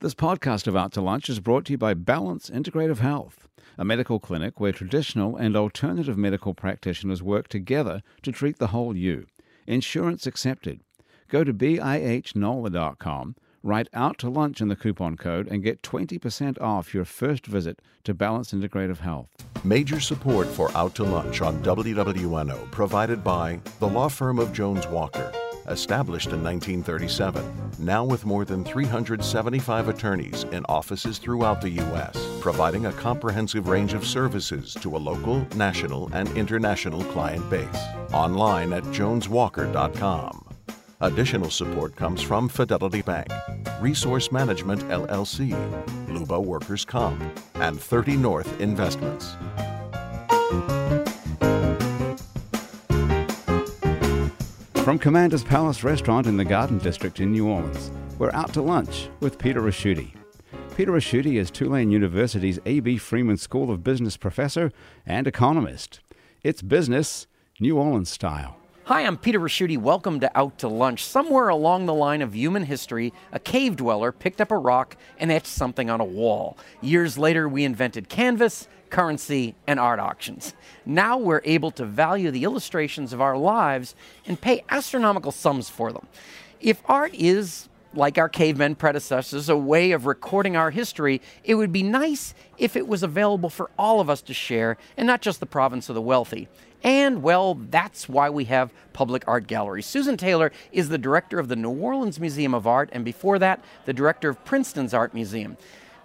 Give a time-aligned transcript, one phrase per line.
[0.00, 3.48] This podcast of Out to Lunch is brought to you by Balance Integrative Health,
[3.78, 8.94] a medical clinic where traditional and alternative medical practitioners work together to treat the whole
[8.94, 9.24] you.
[9.66, 10.80] Insurance accepted.
[11.28, 16.92] Go to bihnola.com, write Out to Lunch in the coupon code, and get 20% off
[16.92, 19.30] your first visit to Balance Integrative Health.
[19.64, 24.86] Major support for Out to Lunch on WWNO provided by the law firm of Jones
[24.88, 25.32] Walker,
[25.68, 27.44] established in 1937,
[27.78, 33.94] now with more than 375 attorneys in offices throughout the U.S., providing a comprehensive range
[33.94, 37.82] of services to a local, national, and international client base.
[38.12, 40.46] Online at joneswalker.com.
[41.00, 43.28] Additional support comes from Fidelity Bank,
[43.80, 45.52] Resource Management LLC,
[46.08, 47.22] Luba Workers Comp,
[47.56, 49.36] and 30 North Investments.
[54.86, 57.90] From Commander's Palace Restaurant in the Garden District in New Orleans,
[58.20, 60.14] we're out to lunch with Peter Ricchiuti.
[60.76, 62.98] Peter Ricchiuti is Tulane University's A.B.
[62.98, 64.70] Freeman School of Business professor
[65.04, 65.98] and economist.
[66.44, 67.26] It's business,
[67.58, 68.58] New Orleans style.
[68.84, 69.76] Hi, I'm Peter Ricchiuti.
[69.76, 71.04] Welcome to Out to Lunch.
[71.04, 75.32] Somewhere along the line of human history, a cave dweller picked up a rock and
[75.32, 76.56] etched something on a wall.
[76.80, 80.54] Years later, we invented canvas, currency, and art auctions.
[80.84, 83.94] Now we're able to value the illustrations of our lives
[84.26, 86.06] and pay astronomical sums for them.
[86.60, 91.72] If art is like our cavemen predecessors, a way of recording our history, it would
[91.72, 95.40] be nice if it was available for all of us to share and not just
[95.40, 96.48] the province of the wealthy.
[96.82, 99.86] And, well, that's why we have public art galleries.
[99.86, 103.64] Susan Taylor is the director of the New Orleans Museum of Art, and before that,
[103.86, 105.56] the director of Princeton's Art Museum.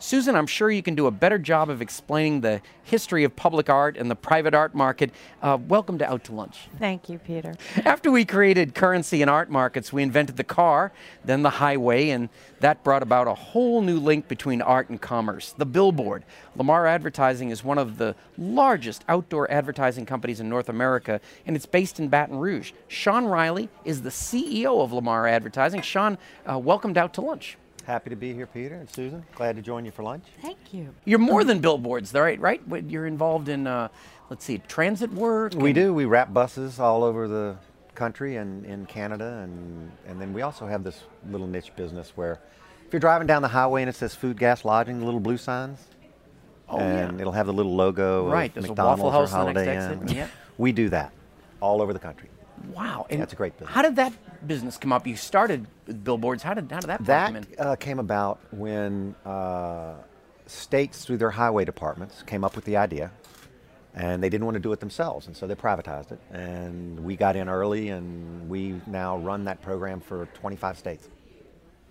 [0.02, 3.70] Susan, I'm sure you can do a better job of explaining the history of public
[3.70, 5.12] art and the private art market.
[5.44, 6.70] Uh, welcome to Out to Lunch.
[6.80, 7.54] Thank you, Peter.
[7.86, 10.92] After we created currency and art markets, we invented the car,
[11.24, 12.30] then the highway, and
[12.62, 15.54] that brought about a whole new link between art and commerce.
[15.56, 16.24] The billboard.
[16.56, 21.68] Lamar Advertising is one of the largest outdoor advertising companies in North America, and it's
[21.68, 22.72] based in Baton Rouge.
[22.88, 25.84] Sean Reilly is the CEO of Lamar Advertising.
[25.84, 26.18] Sean,
[26.52, 27.56] uh, welcome to Out to Lunch.
[27.92, 29.22] Happy to be here, Peter and Susan.
[29.36, 30.24] Glad to join you for lunch.
[30.42, 30.96] Thank you.
[31.04, 32.40] You're more than billboards, though, right?
[32.40, 32.62] Right?
[32.88, 33.90] You're involved in, uh,
[34.30, 35.56] let's see, transit work.
[35.56, 35.94] We do.
[35.94, 37.58] We wrap buses all over the
[37.94, 42.40] country and in Canada, and and then we also have this little niche business where,
[42.88, 45.38] if you're driving down the highway and it says food, gas, lodging, the little blue
[45.38, 45.86] signs,
[46.70, 47.22] Oh, and yeah.
[47.22, 49.54] it'll have the little logo Right, of there's a McDonald's Waffle House or on the
[49.66, 50.16] next Holiday exit, Inn.
[50.18, 50.28] yeah.
[50.58, 51.12] We do that
[51.60, 52.30] all over the country.
[52.74, 53.06] Wow.
[53.10, 53.74] And That's a great business.
[53.74, 54.14] How did that
[54.48, 55.06] business come up?
[55.08, 56.44] You started with billboards.
[56.44, 57.46] How did, how did that, come That in?
[57.60, 59.96] uh, came about when uh,
[60.46, 63.12] states, through their highway departments, came up with the idea,
[63.94, 66.20] and they didn't want to do it themselves, and so they privatized it.
[66.32, 71.08] And we got in early, and we now run that program for 25 states.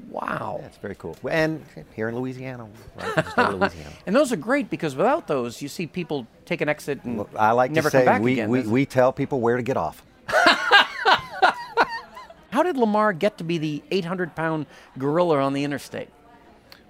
[0.08, 0.60] Wow.
[0.64, 1.14] It's very cool.
[1.30, 1.62] And
[1.94, 3.92] here in Louisiana, right in the state of Louisiana.
[4.06, 7.52] And those are great because without those, you see people take an exit and I
[7.52, 8.48] like never to say come back we, again.
[8.48, 10.02] we, we tell people where to get off.
[12.60, 14.66] How did Lamar get to be the 800 pound
[14.98, 16.10] gorilla on the interstate?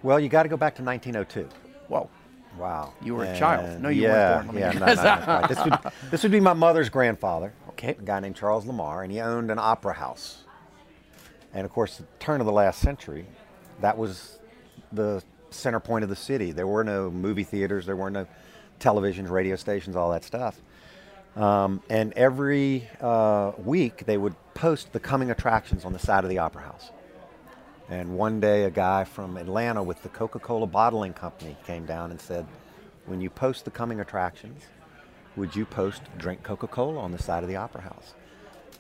[0.03, 1.49] Well, you got to go back to 1902.
[1.87, 2.11] Whoa.
[2.59, 2.93] Wow.
[3.01, 3.81] You were a child.
[3.81, 4.59] No, you yeah, weren't born.
[4.59, 4.97] Yeah, Let no, guess.
[4.97, 5.49] no, that's.
[5.49, 7.53] This would, this would be my mother's grandfather.
[7.69, 7.91] Okay.
[7.91, 10.43] A guy named Charles Lamar, and he owned an opera house.
[11.55, 13.27] And of course, the turn of the last century,
[13.81, 14.41] that was
[14.91, 16.51] the center point of the city.
[16.51, 18.27] There were no movie theaters, there were no
[18.81, 20.61] televisions, radio stations, all that stuff.
[21.41, 26.29] Um, and every uh, week, they would post the coming attractions on the side of
[26.29, 26.91] the opera house.
[27.89, 32.11] And one day, a guy from Atlanta with the Coca Cola bottling company came down
[32.11, 32.47] and said,
[33.07, 34.65] When you post the coming attractions,
[35.35, 38.13] would you post drink Coca Cola on the side of the opera house?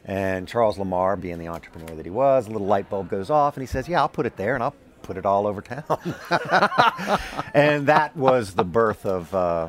[0.04, 3.56] And Charles Lamar, being the entrepreneur that he was, a little light bulb goes off
[3.56, 5.99] and he says, Yeah, I'll put it there and I'll put it all over town.
[7.54, 9.69] and that was the birth of, uh,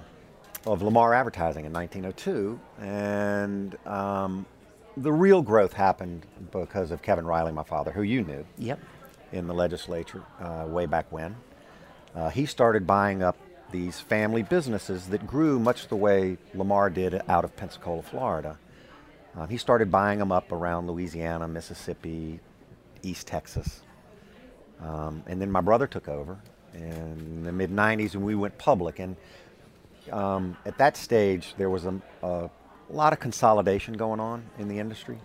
[0.66, 2.60] of Lamar Advertising in 1902.
[2.82, 4.46] And um,
[4.98, 8.80] the real growth happened because of Kevin Reilly, my father, who you knew Yep.
[9.32, 11.36] in the legislature uh, way back when.
[12.16, 13.38] Uh, he started buying up
[13.72, 18.60] these family businesses that grew much the way Lamar did out of Pensacola, Florida.
[19.38, 22.42] Uh, he started buying them up around Louisiana, Mississippi,
[23.02, 23.82] East Texas.
[24.82, 26.38] Um, and then my brother took over
[26.74, 29.00] in the mid 90s and we went public.
[29.00, 29.16] And
[30.12, 32.50] um, at that stage, there was a, a
[32.90, 35.20] lot of consolidation going on in the industry.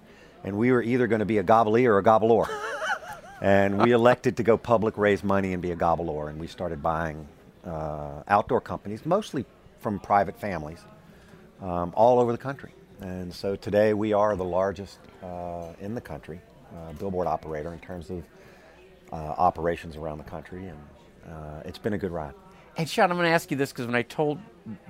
[0.44, 2.46] And we were either going to be a gobbler or a gobbler.
[3.40, 6.28] and we elected to go public, raise money, and be a gobbler.
[6.28, 7.26] And we started buying
[7.64, 9.44] uh, outdoor companies, mostly
[9.80, 10.78] from private families,
[11.60, 12.72] um, all over the country.
[13.00, 16.40] And so today we are the largest uh, in the country
[16.74, 18.24] uh, billboard operator in terms of
[19.12, 20.66] uh, operations around the country.
[20.66, 20.78] And
[21.28, 22.34] uh, it's been a good ride.
[22.76, 24.38] Hey, Sean, I'm going to ask you this because when I told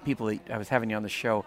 [0.04, 1.44] people that I was having you on the show,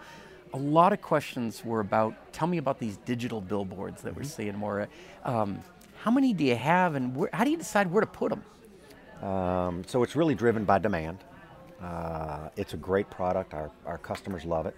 [0.52, 4.56] a lot of questions were about tell me about these digital billboards that we're seeing
[4.56, 4.88] more.
[5.24, 5.60] Um,
[6.02, 8.42] how many do you have, and where, how do you decide where to put them?
[9.28, 11.18] Um, so it's really driven by demand.
[11.82, 13.54] Uh, it's a great product.
[13.54, 14.76] Our, our customers love it.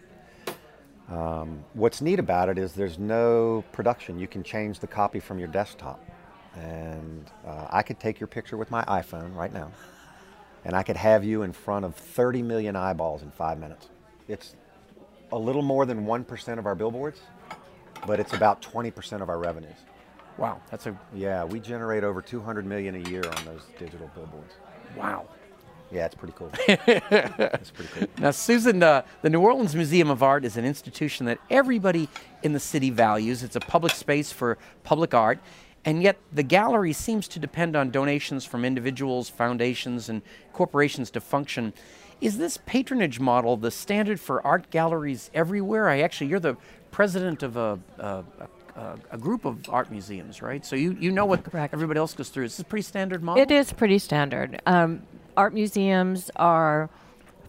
[1.09, 4.19] Um, what's neat about it is there's no production.
[4.19, 6.05] You can change the copy from your desktop.
[6.55, 9.71] And uh, I could take your picture with my iPhone right now,
[10.65, 13.89] and I could have you in front of 30 million eyeballs in five minutes.
[14.29, 14.55] It's
[15.33, 17.21] a little more than 1% of our billboards,
[18.07, 19.77] but it's about 20% of our revenues.
[20.39, 24.55] Wow, that's a Yeah, we generate over 200 million a year on those digital billboards.
[24.97, 25.27] wow.
[25.91, 26.51] Yeah, it's pretty cool.
[26.69, 28.09] it's pretty cool.
[28.19, 32.09] Now, Susan, uh, the New Orleans Museum of Art is an institution that everybody
[32.43, 33.43] in the city values.
[33.43, 35.39] It's a public space for public art,
[35.85, 41.21] and yet the gallery seems to depend on donations from individuals, foundations, and corporations to
[41.21, 41.73] function.
[42.21, 45.89] Is this patronage model the standard for art galleries everywhere?
[45.89, 46.57] I actually, you're the
[46.93, 48.25] president of a, a,
[48.77, 50.65] a, a group of art museums, right?
[50.65, 51.75] So you, you know what Correct.
[51.75, 52.45] everybody else goes through.
[52.45, 53.43] Is this a pretty standard model?
[53.43, 54.63] It is pretty standard.
[54.67, 55.03] Um,
[55.37, 56.91] art museums are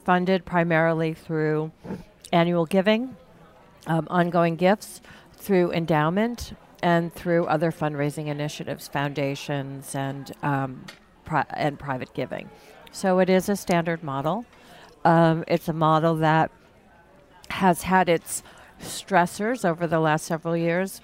[0.03, 1.71] funded primarily through
[2.31, 3.15] annual giving,
[3.85, 5.01] um, ongoing gifts,
[5.37, 6.53] through endowment,
[6.83, 10.85] and through other fundraising initiatives, foundations, and um,
[11.23, 12.49] pri- and private giving.
[12.91, 14.45] So it is a standard model.
[15.05, 16.51] Um, it's a model that
[17.49, 18.43] has had its
[18.81, 20.99] stressors over the last several years,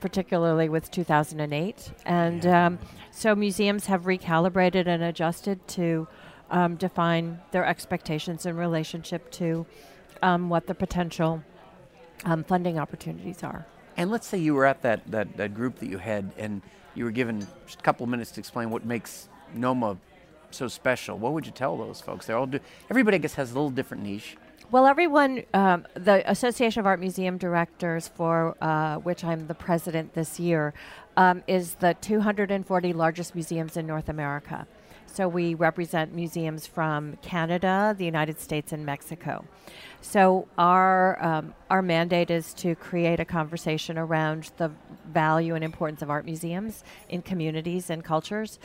[0.00, 1.92] particularly with 2008.
[2.04, 2.78] And um,
[3.12, 6.08] so museums have recalibrated and adjusted to
[6.50, 9.66] um, define their expectations in relationship to
[10.22, 11.44] um, what the potential
[12.24, 13.66] um, funding opportunities are.
[13.96, 16.62] And let's say you were at that, that, that group that you had and
[16.94, 19.98] you were given just a couple of minutes to explain what makes NOMA
[20.50, 21.18] so special.
[21.18, 22.26] What would you tell those folks?
[22.26, 22.60] They're all do,
[22.90, 24.36] everybody, I guess, has a little different niche.
[24.70, 30.14] Well, everyone, um, the Association of Art Museum Directors, for uh, which I'm the president
[30.14, 30.74] this year,
[31.16, 34.66] um, is the 240 largest museums in North America.
[35.06, 39.44] So we represent museums from Canada, the United States, and Mexico.
[40.00, 44.70] So our um, our mandate is to create a conversation around the
[45.12, 48.58] value and importance of art museums in communities and cultures.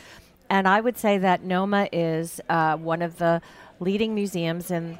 [0.50, 3.40] And I would say that NOMA is uh, one of the
[3.80, 4.98] leading museums in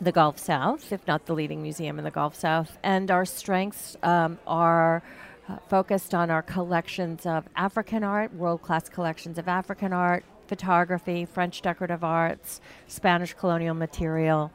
[0.00, 2.76] the Gulf South, if not the leading museum in the Gulf South.
[2.82, 5.02] And our strengths um, are
[5.48, 11.24] uh, focused on our collections of African art, world class collections of African art, photography,
[11.24, 14.50] French decorative arts, Spanish colonial material,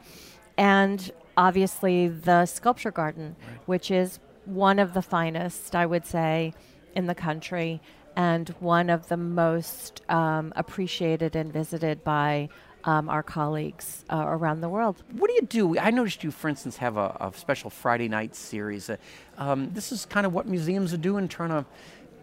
[0.56, 6.54] and obviously the sculpture garden, which is one of the finest, I would say,
[6.94, 7.80] in the country
[8.16, 12.48] and one of the most um, appreciated and visited by
[12.84, 15.02] um, our colleagues uh, around the world.
[15.12, 15.78] What do you do?
[15.78, 18.90] I noticed you, for instance, have a, a special Friday night series.
[18.90, 18.96] Uh,
[19.38, 21.64] um, this is kind of what museums are doing, trying to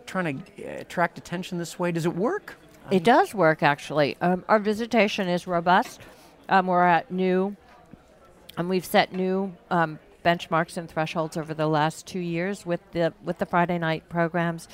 [0.05, 1.91] trying to uh, attract attention this way.
[1.91, 2.55] Does it work?
[2.91, 4.17] It does work, actually.
[4.21, 5.99] Um, our visitation is robust.
[6.49, 7.55] Um, we're at new,
[8.57, 13.13] and we've set new um, benchmarks and thresholds over the last two years with the
[13.23, 14.67] with the Friday night programs.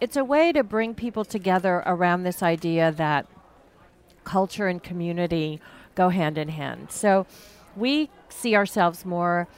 [0.00, 3.26] It's a way to bring people together around this idea that
[4.24, 5.60] culture and community
[5.94, 6.90] go hand in hand.
[6.90, 7.26] So
[7.76, 9.48] we see ourselves more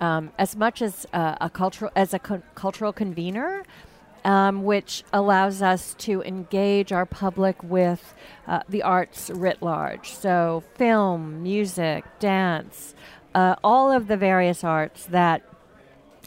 [0.00, 3.64] um, as much as uh, a cultural as a cu- cultural convener,
[4.24, 8.14] um, which allows us to engage our public with
[8.46, 10.12] uh, the arts writ large.
[10.12, 12.94] So film, music, dance,
[13.34, 15.42] uh, all of the various arts that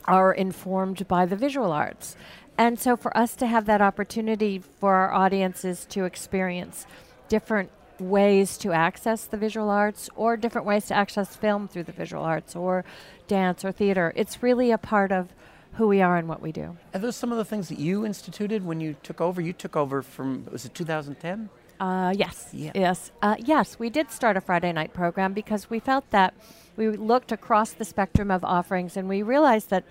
[0.06, 2.16] are informed by the visual arts.
[2.58, 6.86] And so for us to have that opportunity for our audiences to experience
[7.30, 11.92] different ways to access the visual arts or different ways to access film through the
[11.92, 12.84] visual arts or
[13.28, 15.30] dance or theater, it's really a part of
[15.74, 16.78] who we are and what we do.
[16.94, 19.42] Are those some of the things that you instituted when you took over?
[19.42, 21.50] You took over from was it 2010?
[21.80, 22.50] Uh, yes.
[22.54, 22.72] Yeah.
[22.75, 23.12] Yes.
[23.22, 23.80] Uh, yes.
[23.80, 26.34] We did start a Friday night program because we felt that
[26.78, 29.84] we looked across the spectrum of offerings and we realized that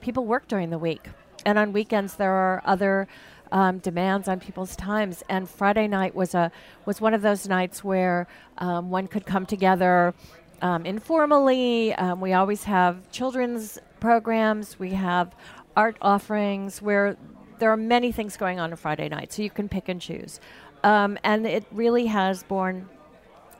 [0.00, 1.08] people work during the week.
[1.46, 3.08] And on weekends, there are other
[3.50, 5.22] um, demands on people's times.
[5.28, 6.52] And Friday night was a
[6.84, 8.26] was one of those nights where
[8.58, 10.14] um, one could come together
[10.60, 11.94] um, informally.
[11.94, 14.78] Um, we always have children's programs.
[14.78, 15.34] We have
[15.76, 17.16] art offerings where
[17.58, 20.40] there are many things going on on Friday night, so you can pick and choose.
[20.84, 22.88] Um, and it really has borne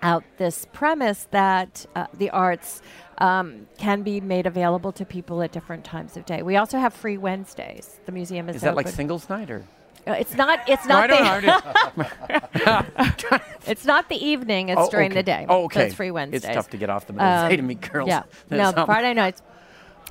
[0.03, 2.81] out this premise that uh, the arts
[3.19, 6.43] um, can be made available to people at different times of day.
[6.43, 7.99] We also have free Wednesdays.
[8.07, 8.95] The museum is, Is that like open.
[8.97, 9.65] singles night or?
[10.07, 10.61] Uh, It's not.
[10.69, 11.41] It's No, not know.
[11.41, 12.87] the.
[13.67, 14.69] it's not the evening.
[14.69, 15.19] It's Oh, during okay.
[15.19, 15.47] the day.
[15.49, 15.81] Oh, okay.
[15.81, 16.45] So it's free Wednesdays.
[16.45, 18.09] It's tough to get off the middle of the day to Um, meet girls.
[18.09, 18.23] Yeah.
[18.49, 18.85] There's No.
[18.87, 19.43] Friday nights.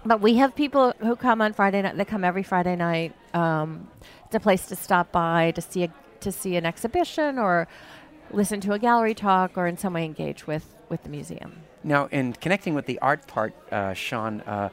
[0.07, 1.97] But we have people who come on Friday night.
[1.97, 3.13] They come every Friday night.
[3.33, 3.89] Um,
[4.25, 5.89] it's a place to stop by to see a,
[6.21, 7.67] to see an exhibition or
[8.31, 11.61] listen to a gallery talk or in some way engage with with the museum.
[11.83, 14.69] Now, in connecting with the art part, uh, Sean, uh,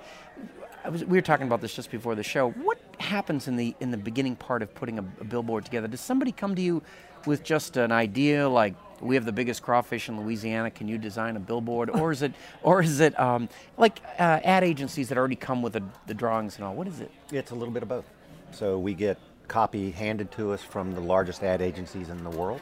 [0.88, 2.50] was, we were talking about this just before the show.
[2.50, 5.88] What happens in the in the beginning part of putting a, a billboard together?
[5.88, 6.80] Does somebody come to you
[7.26, 8.74] with just an idea like?
[9.00, 10.70] We have the biggest crawfish in Louisiana.
[10.70, 14.64] Can you design a billboard, or is it, or is it um, like uh, ad
[14.64, 16.74] agencies that already come with the, the drawings and all?
[16.74, 17.10] What is it?
[17.30, 18.04] It's a little bit of both.
[18.52, 22.60] So we get copy handed to us from the largest ad agencies in the world,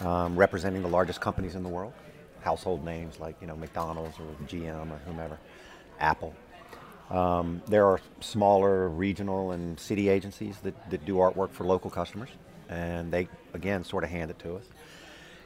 [0.00, 1.92] um, representing the largest companies in the world,
[2.40, 5.38] household names like you know McDonald's or GM or whomever,
[6.00, 6.34] Apple.
[7.10, 12.30] Um, there are smaller regional and city agencies that, that do artwork for local customers,
[12.68, 14.64] and they again sort of hand it to us.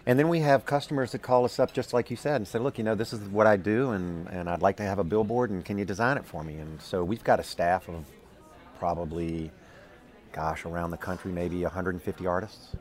[0.06, 2.58] And then we have customers that call us up just like you said and say,
[2.58, 5.04] look, you know, this is what I do and, and I'd like to have a
[5.04, 6.56] billboard and can you design it for me?
[6.56, 8.04] And so we've got a staff of
[8.78, 9.50] probably,
[10.32, 12.74] gosh, around the country, maybe 150 artists.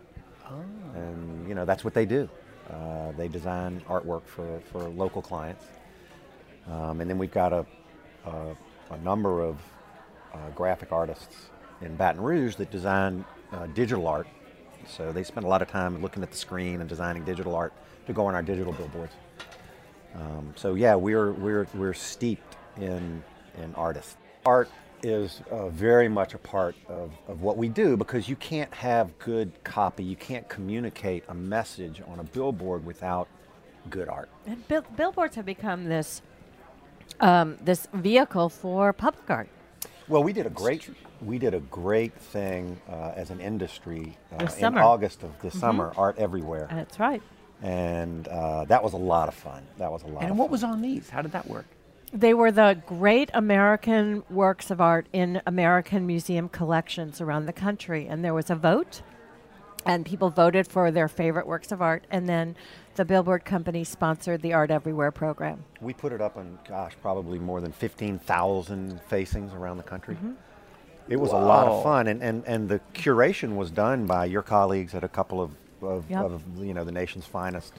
[0.96, 2.30] And, you know, that's what they do.
[2.72, 5.66] Uh, they design artwork for, for local clients.
[6.68, 7.66] Um, and then we've got a,
[8.26, 8.56] a,
[8.92, 9.58] a number of
[10.34, 11.50] uh, graphic artists
[11.82, 14.28] in Baton Rouge that design uh, digital art.
[14.88, 17.74] So they spend a lot of time looking at the screen and designing digital art
[18.08, 19.14] to go on our digital billboards.
[20.16, 23.24] Um, so yeah, we're we're we're steeped in
[23.62, 24.18] in artists.
[24.46, 24.70] Art
[25.04, 29.18] is uh, very much a part of, of what we do because you can't have
[29.20, 33.28] good copy, you can't communicate a message on a billboard without
[33.90, 34.30] good art.
[34.46, 36.22] And bill- billboards have become this
[37.20, 39.50] um, this vehicle for public art.
[40.08, 40.90] Well, we did a great
[41.22, 44.78] we did a great thing uh, as an industry uh, This in.
[44.78, 47.22] August of this summer, Art Everywhere, That's right.
[47.62, 49.68] and uh, that was a lot of fun.
[49.78, 50.24] That was a lot.
[50.24, 50.52] And of what fun.
[50.52, 51.10] was on these?
[51.10, 51.66] How did that work?
[52.12, 58.08] They were the great American works of art in American museum collections around the country.
[58.08, 59.04] And there was a vote,
[59.86, 62.06] and people voted for their favorite works of art.
[62.10, 62.56] And then
[63.00, 65.64] the Billboard Company sponsored the Art Everywhere program.
[65.80, 70.18] We put it up on, gosh, probably more than 15,000 facings around the country.
[71.08, 74.42] It was a lot of fun, and, and, and the curation was done by your
[74.42, 75.52] colleagues at a couple of,
[75.82, 76.26] of, Yep.
[76.26, 77.72] of you know the nation's finest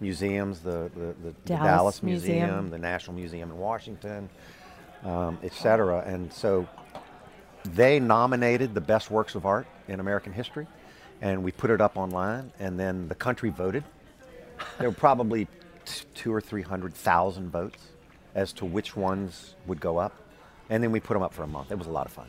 [0.00, 2.38] museums, the, the, the, the Dallas Dallas Museum.
[2.38, 4.28] Museum, the National Museum in Washington,
[5.04, 6.02] um, et cetera.
[6.04, 6.66] And so
[7.62, 10.66] they nominated the best works of art in American history,
[11.22, 13.84] and we put it up online, and then the country voted.
[14.78, 15.48] There were probably
[16.14, 17.82] two or three hundred thousand votes
[18.34, 20.14] as to which ones would go up,
[20.70, 21.72] and then we put them up for a month.
[21.72, 22.28] It was a lot of fun.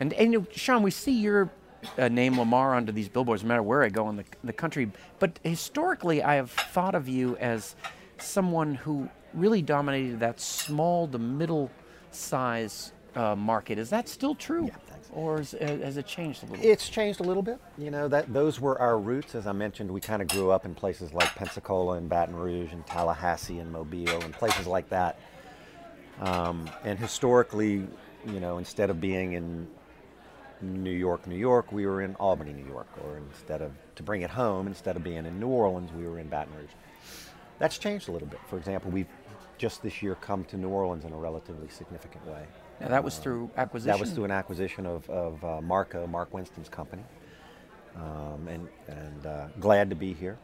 [0.00, 1.50] And, and you know, Sean, we see your
[1.98, 4.90] uh, name Lamar onto these billboards no matter where I go in the, the country.
[5.18, 7.76] But historically, I have thought of you as
[8.18, 11.70] someone who really dominated that small to middle
[12.10, 13.78] size uh, market.
[13.78, 14.66] Is that still true?
[14.66, 15.08] Yeah, thanks.
[15.12, 16.64] Or is, uh, has it changed a little?
[16.64, 17.58] It's changed a little bit.
[17.78, 19.34] You know that those were our roots.
[19.34, 22.72] As I mentioned, we kind of grew up in places like Pensacola and Baton Rouge
[22.72, 25.18] and Tallahassee and Mobile and places like that.
[26.20, 27.86] Um, and historically,
[28.26, 29.66] you know, instead of being in
[30.60, 34.22] New York, New York, we were in Albany, New York, or instead of to bring
[34.22, 36.70] it home, instead of being in New Orleans, we were in Baton Rouge.
[37.58, 38.40] That's changed a little bit.
[38.48, 39.06] For example, we've
[39.58, 42.44] just this year come to New Orleans in a relatively significant way.
[42.80, 43.92] Now, that was through acquisition.
[43.92, 47.02] That was through an acquisition of, of uh, Marco, Mark Winston's company,
[47.96, 50.38] um, and and uh, glad to be here.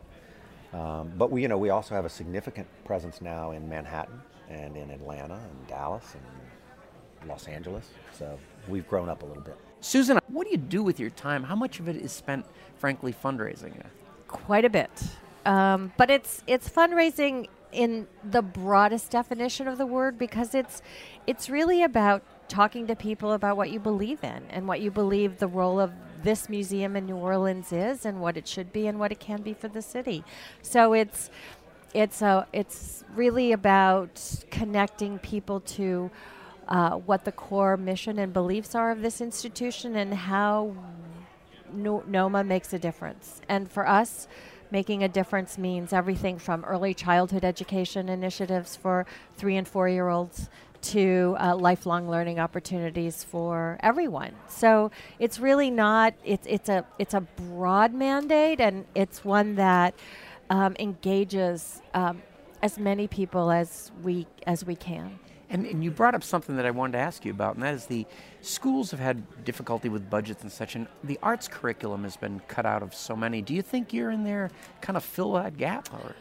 [0.72, 4.76] Um, but we, you know, we also have a significant presence now in Manhattan and
[4.76, 7.88] in Atlanta and Dallas and Los Angeles.
[8.12, 8.38] So
[8.68, 9.56] we've grown up a little bit.
[9.80, 11.42] Susan, what do you do with your time?
[11.42, 12.44] How much of it is spent,
[12.76, 13.72] frankly, fundraising?
[14.28, 14.90] quite a bit.
[15.44, 20.82] Um, but it's it's fundraising in the broadest definition of the word because it's
[21.26, 25.38] it's really about talking to people about what you believe in and what you believe
[25.38, 25.92] the role of
[26.22, 29.42] this museum in New Orleans is and what it should be and what it can
[29.42, 30.24] be for the city.
[30.62, 31.30] So it's
[31.94, 36.10] it's a it's really about connecting people to
[36.68, 40.74] uh, what the core mission and beliefs are of this institution and how
[41.72, 43.40] no- NOMA makes a difference.
[43.48, 44.26] And for us,
[44.70, 49.06] making a difference means everything from early childhood education initiatives for
[49.36, 50.48] three and four year olds
[50.82, 54.32] to uh, lifelong learning opportunities for everyone.
[54.48, 59.94] So it's really not it's it's a it's a broad mandate and it's one that
[60.50, 62.22] um, engages um,
[62.62, 65.18] as many people as we as we can.
[65.48, 67.74] And, and you brought up something that I wanted to ask you about, and that
[67.74, 68.04] is the
[68.40, 72.66] schools have had difficulty with budgets and such, and the arts curriculum has been cut
[72.66, 73.42] out of so many.
[73.42, 74.50] Do you think you're in there
[74.80, 75.88] kind of fill that gap?
[75.94, 76.16] Or?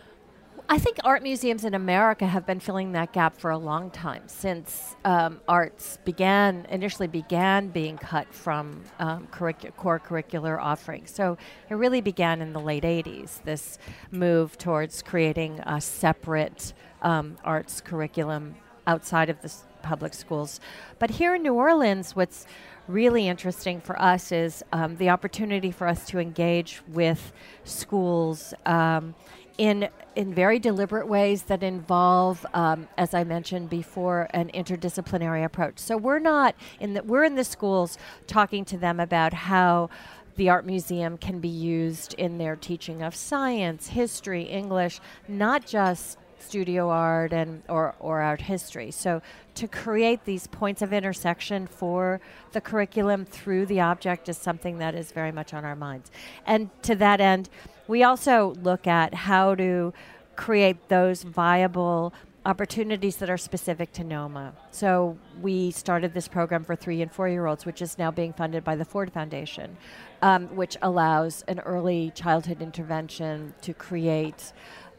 [0.67, 4.24] I think art museums in America have been filling that gap for a long time
[4.25, 11.12] since um, arts began initially began being cut from um, curricu- core curricular offerings.
[11.12, 11.38] So
[11.70, 13.44] it really began in the late '80s.
[13.44, 13.77] This
[14.10, 18.55] move towards creating a separate um, arts curriculum
[18.88, 19.51] outside of the
[19.82, 20.60] public schools.
[21.00, 22.46] But here in New Orleans, what's
[22.88, 27.32] really interesting for us is um, the opportunity for us to engage with
[27.63, 29.15] schools um,
[29.58, 35.80] in in very deliberate ways that involve, um, as I mentioned before, an interdisciplinary approach.
[35.80, 39.89] So we're not in the we're in the schools talking to them about how
[40.36, 46.18] the art museum can be used in their teaching of science, history, English, not just
[46.46, 48.92] studio art and or, or art history.
[48.92, 49.22] So
[49.56, 52.22] to create these points of intersection for
[52.52, 56.12] the curriculum through the object is something that is very much on our minds.
[56.46, 57.50] And to that end,
[57.88, 59.94] we also look at how to
[60.36, 62.14] create those viable
[62.46, 64.54] opportunities that are specific to NOMA.
[64.72, 68.34] So we started this program for three and four year olds, which is now being
[68.34, 69.78] funded by the Ford Foundation,
[70.22, 74.54] um, which allows an early childhood intervention to create.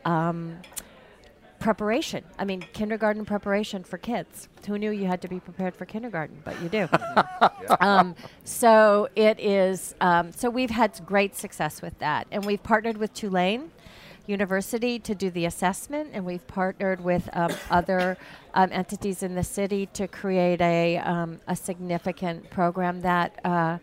[0.04, 0.58] Um,
[1.66, 2.22] preparation.
[2.38, 4.48] I mean, kindergarten preparation for kids.
[4.68, 6.40] Who knew you had to be prepared for kindergarten?
[6.44, 6.88] But you do.
[7.80, 9.96] um, so it is.
[10.00, 13.72] Um, so we've had great success with that, and we've partnered with Tulane.
[14.28, 18.16] University to do the assessment, and we've partnered with um, other
[18.54, 23.78] um, entities in the city to create a, um, a significant program that uh,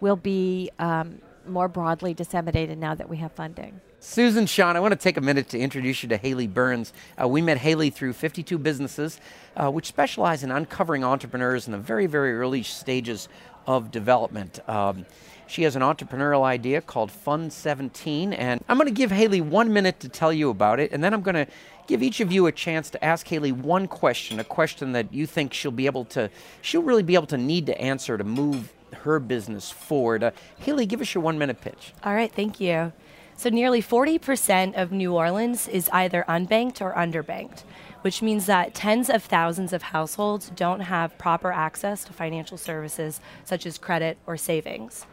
[0.00, 3.80] will be um, more broadly disseminated now that we have funding.
[4.00, 6.92] Susan Sean, I want to take a minute to introduce you to Haley Burns.
[7.20, 9.20] Uh, we met Haley through 52 Businesses,
[9.56, 13.28] uh, which specialize in uncovering entrepreneurs in the very, very early stages
[13.66, 14.60] of development.
[14.68, 15.04] Um,
[15.48, 19.72] she has an entrepreneurial idea called Fund 17, and I'm going to give Haley one
[19.72, 21.48] minute to tell you about it, and then I'm going to
[21.88, 25.26] give each of you a chance to ask Haley one question, a question that you
[25.26, 26.30] think she'll be able to,
[26.62, 30.22] she'll really be able to need to answer to move her business forward.
[30.22, 31.94] Uh, Haley, give us your one minute pitch.
[32.04, 32.92] All right, thank you.
[33.38, 37.62] So, nearly 40% of New Orleans is either unbanked or underbanked,
[38.00, 43.20] which means that tens of thousands of households don't have proper access to financial services
[43.44, 45.06] such as credit or savings.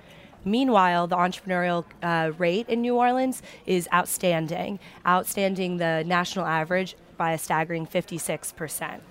[0.43, 7.31] Meanwhile, the entrepreneurial uh, rate in New Orleans is outstanding, outstanding the national average by
[7.33, 9.01] a staggering 56%.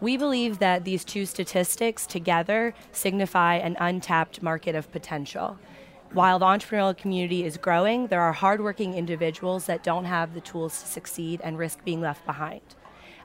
[0.00, 5.56] We believe that these two statistics together signify an untapped market of potential.
[6.12, 10.80] While the entrepreneurial community is growing, there are hardworking individuals that don't have the tools
[10.80, 12.62] to succeed and risk being left behind.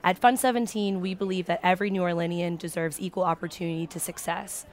[0.03, 4.65] At Fund 17, we believe that every New Orleanian deserves equal opportunity to success.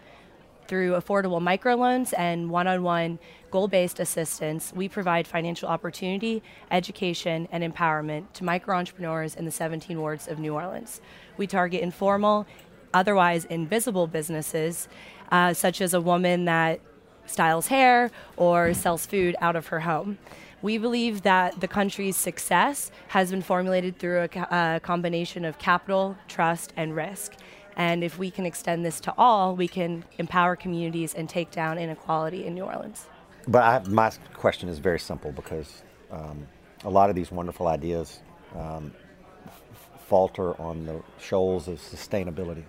[0.66, 3.18] Through affordable microloans and one on one
[3.50, 9.50] goal based assistance, we provide financial opportunity, education, and empowerment to micro entrepreneurs in the
[9.50, 11.00] 17 wards of New Orleans.
[11.36, 12.46] We target informal,
[12.92, 14.88] otherwise invisible businesses,
[15.30, 16.80] uh, such as a woman that
[17.28, 20.18] styles hair or sells food out of her home.
[20.60, 26.16] We believe that the country's success has been formulated through a, a combination of capital,
[26.26, 27.34] trust, and risk.
[27.76, 31.78] And if we can extend this to all, we can empower communities and take down
[31.78, 33.06] inequality in New Orleans.
[33.46, 36.46] But I, my question is very simple because um,
[36.84, 38.18] a lot of these wonderful ideas
[38.56, 38.92] um,
[40.06, 42.64] falter on the shoals of sustainability.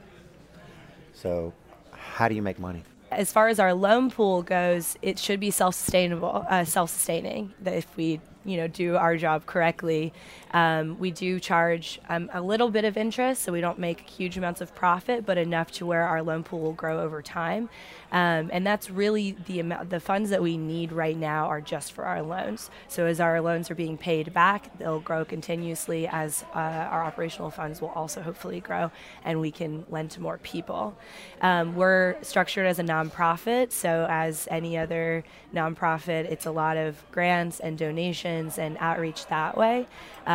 [1.14, 1.54] So,
[1.92, 2.84] how do you make money?
[3.12, 7.54] As far as our loan pool goes, it should be self-sustainable, uh, self-sustaining.
[7.62, 10.14] That if we, you know, do our job correctly,
[10.52, 14.38] um, we do charge um, a little bit of interest, so we don't make huge
[14.38, 17.70] amounts of profit, but enough to where our loan pool will grow over time.
[18.12, 19.92] Um, and that's really the amount.
[19.92, 22.72] The funds that we need right now are just for our loans.
[22.88, 26.08] So as our loans are being paid back, they'll grow continuously.
[26.08, 28.92] As uh, our operational funds will also hopefully grow,
[29.24, 30.98] and we can lend to more people.
[31.42, 37.04] Um, we're structured as a nonprofit, so as any other nonprofit, it's a lot of
[37.12, 39.88] grants and donations and outreach that way.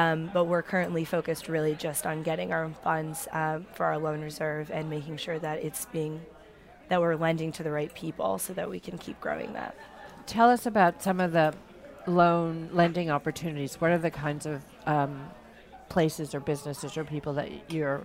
[0.05, 4.21] Um, but we're currently focused really just on getting our funds um, for our loan
[4.21, 6.21] reserve and making sure that it's being
[6.89, 9.75] that we're lending to the right people so that we can keep growing that.
[10.27, 11.55] Tell us about some of the
[12.07, 13.81] loan lending opportunities.
[13.81, 15.31] What are the kinds of um,
[15.89, 18.03] places or businesses or people that you're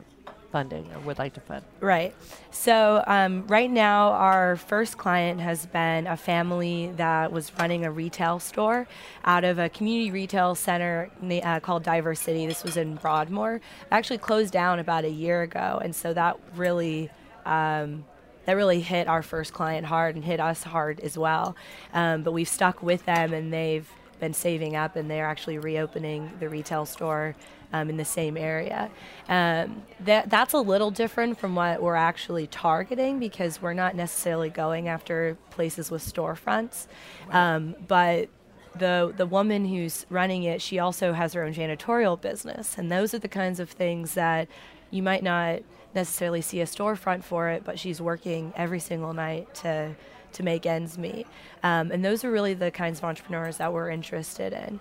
[0.52, 1.64] funding or would like to fund?
[1.80, 2.14] Right.
[2.52, 7.92] So, um, right now, our first client has been a family that was running a
[7.92, 8.88] retail store
[9.26, 11.10] out of a community retail center
[11.44, 12.46] uh, called Diversity.
[12.48, 13.56] This was in Broadmoor.
[13.56, 17.10] It actually closed down about a year ago, and so that really.
[17.46, 18.06] Um,
[18.46, 21.56] that really hit our first client hard and hit us hard as well.
[21.94, 23.88] Um, but we've stuck with them and they've
[24.20, 27.36] been saving up and they're actually reopening the retail store
[27.74, 28.90] um, in the same area.
[29.28, 34.50] Um, that that's a little different from what we're actually targeting because we're not necessarily
[34.50, 36.88] going after places with storefronts,
[37.32, 38.30] um, but
[38.76, 43.14] the the woman who's running it, she also has her own janitorial business, and those
[43.14, 44.48] are the kinds of things that
[44.92, 45.62] you might not
[45.94, 49.96] necessarily see a storefront for it, but she's working every single night to
[50.32, 51.26] to make ends meet.
[51.64, 54.80] Um, and those are really the kinds of entrepreneurs that we're interested in.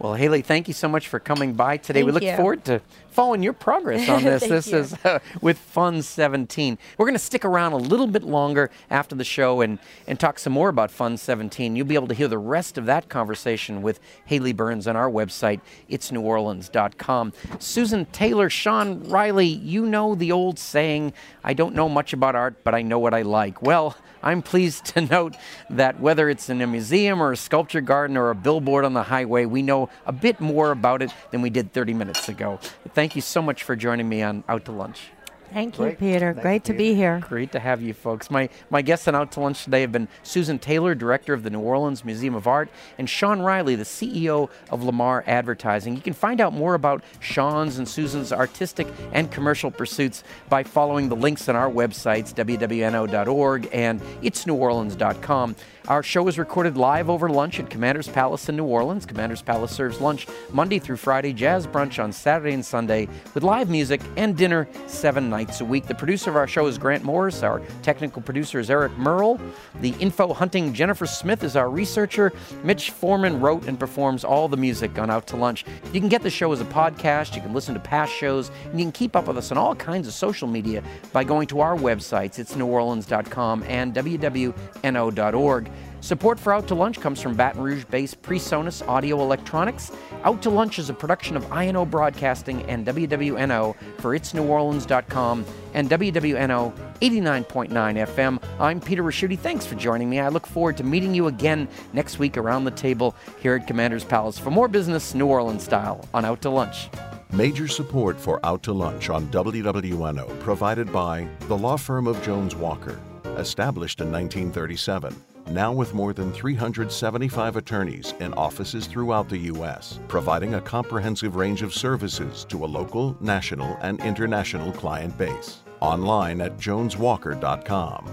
[0.00, 2.00] Well, Haley, thank you so much for coming by today.
[2.00, 2.36] Thank we look you.
[2.36, 2.80] forward to
[3.10, 4.46] following your progress on this.
[4.46, 4.78] this you.
[4.78, 6.78] is uh, with Fund 17.
[6.96, 10.38] We're going to stick around a little bit longer after the show and, and talk
[10.38, 11.74] some more about Fund 17.
[11.74, 15.10] You'll be able to hear the rest of that conversation with Haley Burns on our
[15.10, 17.32] website, itsneworleans.com.
[17.58, 22.62] Susan Taylor, Sean Reilly, you know the old saying, I don't know much about art,
[22.62, 23.62] but I know what I like.
[23.62, 25.36] Well, I'm pleased to note
[25.70, 29.04] that whether it's in a museum or a sculpture garden or a billboard on the
[29.04, 32.58] highway, we know a bit more about it than we did 30 minutes ago.
[32.94, 35.10] Thank you so much for joining me on Out to Lunch.
[35.52, 35.98] Thank you, Great.
[35.98, 36.32] Peter.
[36.32, 37.20] Thank Great you, to be here.
[37.28, 38.30] Great to have you folks.
[38.30, 41.50] My my guests on Out to Lunch today have been Susan Taylor, director of the
[41.50, 45.96] New Orleans Museum of Art, and Sean Reilly, the CEO of Lamar Advertising.
[45.96, 51.08] You can find out more about Sean's and Susan's artistic and commercial pursuits by following
[51.08, 55.56] the links on our websites, wwno.org and itsneworleans.com.
[55.88, 59.06] Our show is recorded live over lunch at Commander's Palace in New Orleans.
[59.06, 63.70] Commander's Palace serves lunch Monday through Friday, jazz brunch on Saturday and Sunday, with live
[63.70, 65.86] music and dinner seven nights a week.
[65.86, 67.42] The producer of our show is Grant Morris.
[67.42, 69.40] Our technical producer is Eric Merle.
[69.80, 72.34] The info hunting Jennifer Smith is our researcher.
[72.62, 75.64] Mitch Foreman wrote and performs all the music on Out to Lunch.
[75.94, 77.34] You can get the show as a podcast.
[77.34, 79.74] You can listen to past shows, and you can keep up with us on all
[79.74, 80.82] kinds of social media
[81.14, 82.38] by going to our websites.
[82.38, 85.70] It's neworleans.com and wwno.org.
[86.00, 89.90] Support for Out to Lunch comes from Baton Rouge based PreSonus Audio Electronics.
[90.22, 96.72] Out to Lunch is a production of INO Broadcasting and WWNO for itsneworleans.com and WWNO
[97.00, 98.42] 89.9 FM.
[98.60, 99.38] I'm Peter Ricchiuti.
[99.38, 100.20] Thanks for joining me.
[100.20, 104.04] I look forward to meeting you again next week around the table here at Commander's
[104.04, 106.88] Palace for more business New Orleans style on Out to Lunch.
[107.32, 112.54] Major support for Out to Lunch on WWNO provided by the law firm of Jones
[112.54, 112.98] Walker,
[113.36, 115.14] established in 1937,
[115.50, 121.62] now with more than 375 attorneys in offices throughout the U.S., providing a comprehensive range
[121.62, 125.62] of services to a local, national, and international client base.
[125.80, 128.08] Online at joneswalker.com.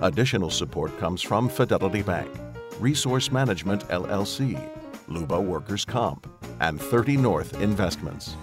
[0.00, 2.30] Additional support comes from Fidelity Bank,
[2.78, 4.60] Resource Management LLC,
[5.08, 6.26] Luba Workers Comp,
[6.60, 8.36] and 30 North Investments.